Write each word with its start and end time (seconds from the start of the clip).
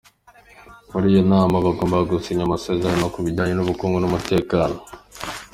Muri 0.91 1.05
iyo 1.11 1.21
nama 1.31 1.55
bagombaga 1.65 2.05
gusinya 2.13 2.43
amasezerano 2.45 3.03
ku 3.13 3.19
bijyanye 3.25 3.53
n’ubukungu 3.55 3.97
n’umutekano. 3.99 4.77